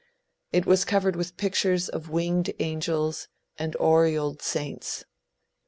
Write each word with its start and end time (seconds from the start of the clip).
It 0.51 0.65
was 0.65 0.83
covered 0.83 1.15
with 1.15 1.37
pictures 1.37 1.87
of 1.87 2.09
winged 2.09 2.55
angels 2.57 3.27
and 3.59 3.75
aureoled 3.79 4.41
saints. 4.41 5.05